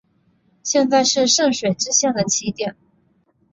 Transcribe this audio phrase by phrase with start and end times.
[0.63, 2.75] 现在是圣水支线的起点。